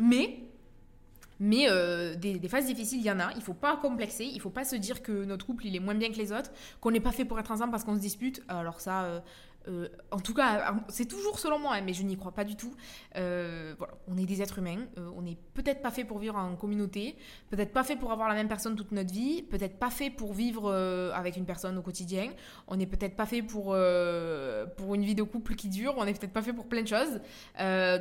[0.00, 0.38] mais
[1.40, 1.66] Mais
[2.16, 3.32] des, des, phases difficiles, il y en a.
[3.34, 4.24] Il faut pas complexer.
[4.24, 6.50] Il faut pas se dire que notre couple, il est moins bien que les autres,
[6.80, 8.42] qu'on n'est pas fait pour être ensemble parce qu'on se dispute.
[8.48, 9.20] Alors ça, euh,
[10.10, 12.74] en tout cas, c'est toujours selon moi, hein, mais je n'y crois pas du tout.
[13.16, 16.36] Euh, voilà, on est des êtres humains, euh, on n'est peut-être pas fait pour vivre
[16.36, 17.16] en communauté,
[17.50, 20.32] peut-être pas fait pour avoir la même personne toute notre vie, peut-être pas fait pour
[20.32, 20.72] vivre
[21.14, 22.30] avec une personne au quotidien,
[22.68, 23.76] on n'est peut-être pas fait pour,
[24.76, 26.88] pour une vie de couple qui dure, on n'est peut-être pas fait pour plein de
[26.88, 27.20] choses.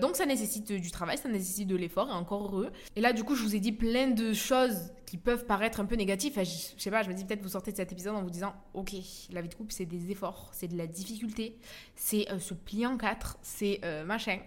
[0.02, 2.72] donc ça nécessite du travail, ça nécessite de l'effort, et encore heureux.
[2.96, 5.86] Et là, du coup, je vous ai dit plein de choses qui peuvent paraître un
[5.86, 6.34] peu négatives.
[6.38, 6.44] je,
[6.78, 8.94] sais pas, je me dis peut-être vous sortez de cet épisode en vous disant, ok,
[9.32, 11.58] la vie de couple, c'est des efforts, c'est de la difficulté
[11.96, 14.38] c'est ce euh, se plier en quatre, c'est euh, machin.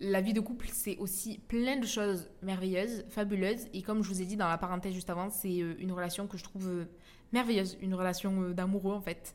[0.00, 3.66] La vie de couple, c'est aussi plein de choses merveilleuses, fabuleuses.
[3.74, 6.26] Et comme je vous ai dit dans la parenthèse juste avant, c'est euh, une relation
[6.26, 6.86] que je trouve
[7.32, 9.34] merveilleuse, une relation d'amoureux en fait.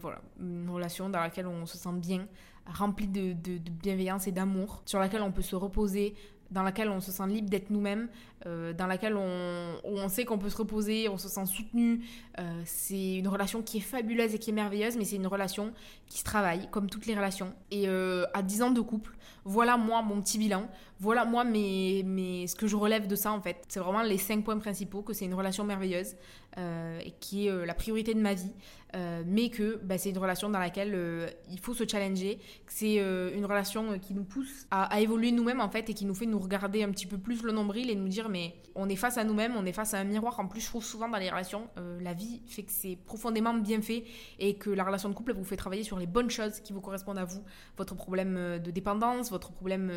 [0.00, 2.26] voilà, une relation dans laquelle on se sent bien,
[2.66, 3.34] remplie de
[3.70, 6.14] bienveillance et d'amour, sur laquelle on peut se reposer,
[6.50, 8.08] dans laquelle on se sent libre d'être nous-mêmes,
[8.46, 12.04] euh, dans laquelle on, on sait qu'on peut se reposer, on se sent soutenu.
[12.38, 15.72] Euh, c'est une relation qui est fabuleuse et qui est merveilleuse, mais c'est une relation
[16.08, 17.52] qui se travaille, comme toutes les relations.
[17.70, 20.68] Et euh, à 10 ans de couple, voilà moi mon petit bilan,
[21.00, 23.64] voilà moi mes, mes, ce que je relève de ça en fait.
[23.68, 26.16] C'est vraiment les 5 points principaux, que c'est une relation merveilleuse
[26.56, 28.50] et qui est la priorité de ma vie.
[28.94, 32.72] Euh, mais que bah, c'est une relation dans laquelle euh, il faut se challenger, que
[32.72, 36.14] c'est euh, une relation qui nous pousse à, évoluer nous-mêmes en fait et qui nous
[36.14, 38.96] fait nous regarder un petit peu plus le nombril et nous dire mais on est
[38.96, 40.40] face à nous-mêmes, on est face à un miroir.
[40.40, 41.68] En plus, je trouve souvent dans les relations,
[42.00, 44.04] la vie fait que c'est profondément bien fait
[44.38, 46.80] et que la relation de couple vous fait travailler sur les bonnes choses qui vous
[46.80, 47.42] correspondent à vous,
[47.76, 49.92] votre problème de dépendance, votre problème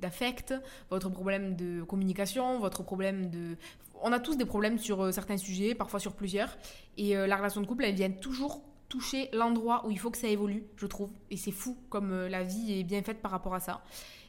[0.00, 0.54] d'affect,
[0.90, 3.56] votre problème de communication, votre problème de
[4.02, 6.56] on a tous des problèmes sur euh, certains sujets, parfois sur plusieurs.
[6.96, 10.18] Et euh, la relation de couple, elle vient toujours toucher l'endroit où il faut que
[10.18, 11.10] ça évolue, je trouve.
[11.30, 13.82] Et c'est fou comme euh, la vie est bien faite par rapport à ça.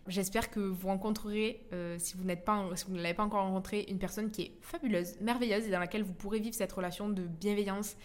[0.07, 1.67] J'espère que vous rencontrerez,
[1.99, 4.51] si vous n'êtes pas, si vous ne l'avez pas encore rencontré, une personne qui est
[4.61, 7.95] fabuleuse, merveilleuse et dans laquelle vous pourrez vivre cette relation de bienveillance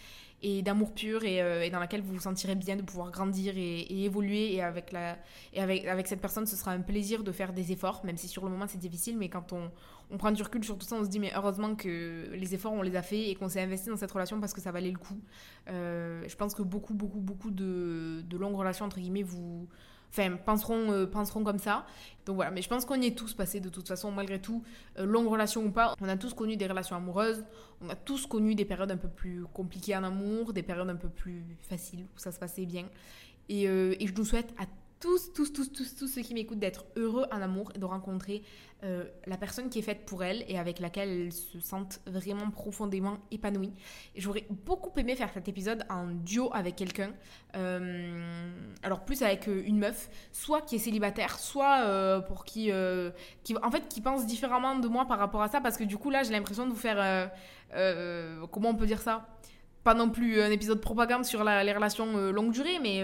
[0.41, 4.03] et d'amour pur euh, et, dans laquelle vous vous sentirez bien de pouvoir grandir et,
[4.03, 4.53] évoluer.
[4.53, 5.17] Et avec la
[5.53, 8.27] et avec avec cette personne ce sera un plaisir de faire des efforts même si
[8.27, 9.17] sur le moment c'est difficile.
[9.17, 9.71] Mais quand on,
[10.11, 12.73] on prend du recul sur tout ça on se dit mais heureusement que les efforts
[12.73, 14.91] on les a fait et qu'on s'est investi dans cette relation parce que ça valait
[14.91, 15.19] le coup.
[15.69, 19.67] Euh, je pense que beaucoup beaucoup beaucoup de, de longues relations entre guillemets vous
[20.17, 21.85] enfin, penseront, euh, penseront comme ça.
[22.25, 24.63] Donc voilà, mais je pense qu'on y est tous passés de toute façon, malgré tout,
[24.97, 25.93] euh, longue relation ou pas.
[26.01, 27.43] On a tous connu des relations amoureuses,
[27.81, 30.95] on a tous connu des périodes un peu plus compliquées en amour, des périodes un
[30.95, 32.85] peu plus faciles où ça se passait bien.
[33.49, 34.65] Et, euh, je nous souhaite à
[35.05, 38.41] tous, tous, tous, tous, tous ceux qui m'écoutent d'être heureux en amour et de rencontrer
[38.83, 42.49] euh, la personne qui est faite pour elle et avec laquelle elle se sentent vraiment
[42.49, 43.71] profondément épanouie.
[44.15, 47.13] J'aurais beaucoup aimé faire cet épisode en duo avec quelqu'un,
[47.55, 48.49] euh,
[48.81, 52.71] alors plus avec euh, une meuf, soit qui est célibataire, soit pour qui,
[53.43, 55.97] qui, en fait, qui pense différemment de moi par rapport à ça, parce que du
[55.97, 57.29] coup là, j'ai l'impression de vous faire,
[58.51, 59.27] comment on peut dire ça?
[59.83, 63.03] Pas non plus un épisode propagande sur les relations longue durée, mais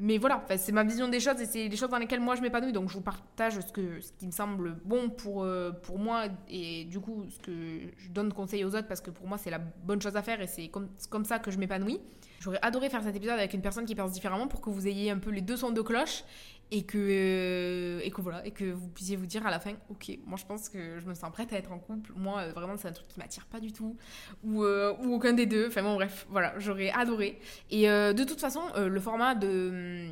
[0.00, 2.42] mais voilà, c'est ma vision des choses et c'est les choses dans lesquelles moi je
[2.42, 2.72] m'épanouis.
[2.72, 6.24] Donc je vous partage ce, que, ce qui me semble bon pour, euh, pour moi
[6.48, 7.52] et du coup ce que
[7.96, 10.40] je donne conseil aux autres parce que pour moi c'est la bonne chose à faire
[10.40, 12.00] et c'est comme, comme ça que je m'épanouis.
[12.40, 15.10] J'aurais adoré faire cet épisode avec une personne qui pense différemment pour que vous ayez
[15.10, 16.24] un peu les deux sons de cloche
[16.70, 19.72] et que, euh, et que voilà, et que vous puissiez vous dire à la fin,
[19.90, 22.12] ok, moi je pense que je me sens prête à être en couple.
[22.16, 23.96] Moi, euh, vraiment, c'est un truc qui m'attire pas du tout,
[24.42, 25.68] ou, euh, ou aucun des deux.
[25.68, 27.38] Enfin bon, bref, voilà, j'aurais adoré.
[27.70, 30.08] Et de toute façon, le format de,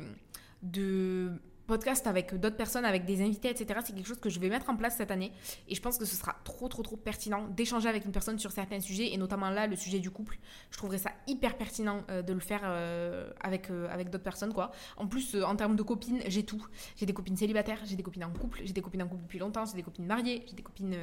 [0.61, 1.31] de
[1.67, 3.79] podcast avec d'autres personnes, avec des invités, etc.
[3.85, 5.31] C'est quelque chose que je vais mettre en place cette année.
[5.67, 8.51] Et je pense que ce sera trop, trop, trop pertinent d'échanger avec une personne sur
[8.51, 10.37] certains sujets, et notamment là, le sujet du couple.
[10.71, 14.53] Je trouverais ça hyper pertinent euh, de le faire euh, avec, euh, avec d'autres personnes,
[14.53, 14.71] quoi.
[14.97, 16.65] En plus, en termes de copines, j'ai tout.
[16.95, 19.39] J'ai des copines célibataires, j'ai des copines en couple, j'ai des copines en couple depuis
[19.39, 20.97] longtemps, j'ai des copines mariées, j'ai des copines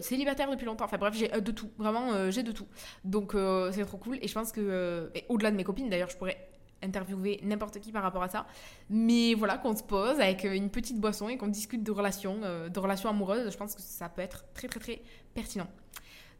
[0.00, 0.84] célibataires depuis longtemps.
[0.84, 1.70] Enfin bref, j'ai de tout.
[1.78, 2.66] Vraiment, j'ai de tout.
[3.04, 3.34] Donc,
[3.72, 4.18] c'est trop cool.
[4.22, 6.51] Et je pense que, au-delà de mes copines, d'ailleurs, je pourrais
[6.82, 8.46] interviewer n'importe qui par rapport à ça.
[8.90, 12.68] Mais voilà, qu'on se pose avec une petite boisson et qu'on discute de relations, euh,
[12.68, 15.02] de relations amoureuses, je pense que ça peut être très très très
[15.34, 15.68] pertinent.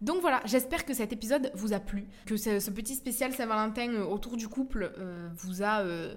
[0.02, 4.04] Donc voilà, j'espère que cet épisode vous a plu, que ce, petit spécial Saint-Valentin euh,
[4.04, 6.16] autour du couple euh, vous a euh,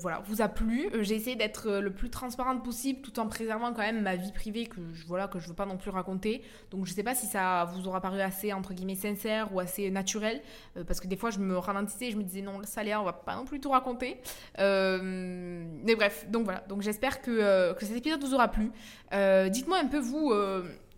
[0.00, 0.88] voilà, vous a plu.
[0.92, 4.16] Euh, j'ai essayé d'être euh, le plus transparente possible tout en préservant quand même ma
[4.16, 6.42] vie privée que je, voilà, que je veux pas non plus raconter.
[6.70, 9.90] Donc je sais pas si ça vous aura paru assez entre guillemets sincère ou assez
[9.90, 10.40] naturel
[10.86, 13.12] parce que des fois je me ralentissais et je me disais non, ça on va
[13.12, 14.20] pas non plus tout raconter.
[14.58, 16.64] mais bref, donc voilà.
[16.68, 18.70] Donc j'espère que cet épisode vous aura plu.
[19.12, 20.32] Dites-moi un peu vous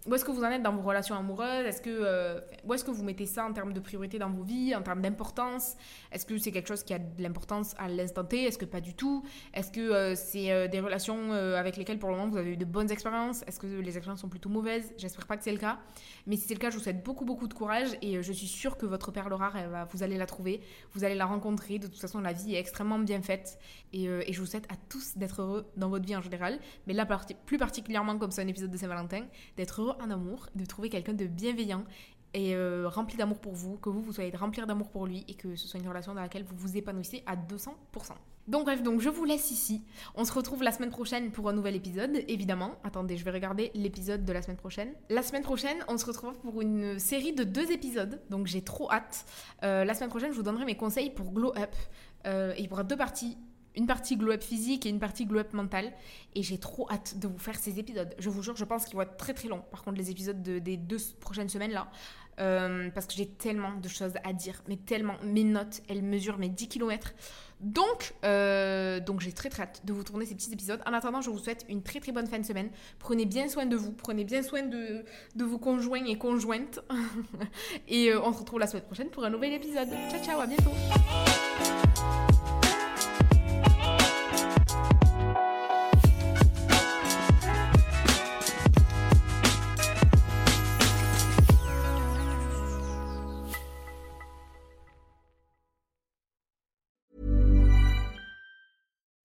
[0.07, 1.67] où est-ce que vous en êtes dans vos relations amoureuses?
[1.67, 4.43] Est-ce que, euh, Où est-ce que vous mettez ça en termes de priorité dans vos
[4.43, 5.77] vies, en termes d'importance?
[6.11, 8.45] Est-ce que c'est quelque chose qui a de l'importance à l'instant T?
[8.45, 9.23] Est-ce que pas du tout?
[9.53, 12.57] Est-ce que euh, c'est euh, des relations avec lesquelles pour le moment vous avez eu
[12.57, 13.43] de bonnes expériences?
[13.47, 14.95] Est-ce que les expériences sont plutôt mauvaises?
[14.97, 15.79] J'espère pas que c'est le cas.
[16.27, 18.47] Mais si c'est le cas, je vous souhaite beaucoup, beaucoup de courage et je suis
[18.47, 19.57] sûre que votre perle rare,
[19.93, 20.63] vous allez la trouver,
[20.95, 21.79] vous allez la rencontrer.
[21.79, 23.59] De toute façon, la vie est extrêmement bien faite
[23.93, 27.07] et je vous souhaite à tous d'être heureux dans votre vie en général, mais là
[27.45, 31.15] plus particulièrement comme c'est un épisode de Saint-Valentin, d'être heureux en amour, de trouver quelqu'un
[31.15, 31.85] de bienveillant
[32.35, 35.35] et euh, rempli d'amour pour vous, que vous, vous soyez remplir d'amour pour lui et
[35.35, 37.71] que ce soit une relation dans laquelle vous vous épanouissez à 200%.
[38.49, 39.85] Donc bref, donc je vous laisse ici.
[40.15, 42.77] On se retrouve la semaine prochaine pour un nouvel épisode, évidemment.
[42.85, 44.93] Attendez, je vais regarder l'épisode de la semaine prochaine.
[45.09, 48.91] La semaine prochaine, on se retrouve pour une série de deux épisodes, donc j'ai trop
[48.91, 49.25] hâte.
[49.63, 51.75] Euh, la semaine prochaine, je vous donnerai mes conseils pour Glow Up.
[52.27, 53.39] Euh, et il y aura deux parties
[53.81, 55.93] une partie glow up physique et une partie glow up mental.
[56.35, 58.15] Et j'ai trop hâte de vous faire ces épisodes.
[58.19, 59.65] Je vous jure, je pense qu'ils vont être très très longs.
[59.71, 61.91] Par contre, les épisodes des deux prochaines semaines là.
[62.39, 64.63] Euh, parce que j'ai tellement de choses à dire.
[64.69, 65.17] Mais tellement.
[65.25, 67.13] Mes notes, elles mesurent mes 10 km.
[67.61, 70.81] Donc, euh, donc j'ai très très hâte de vous tourner ces petits épisodes.
[70.87, 72.71] En attendant, je vous souhaite une très très bonne fin de semaine.
[72.99, 73.93] Prenez bien soin de vous.
[73.93, 76.81] Prenez bien soin de, de vos conjoints et conjointes.
[77.89, 79.89] et euh, on se retrouve la semaine prochaine pour un nouvel épisode.
[80.11, 80.71] Ciao ciao, à bientôt.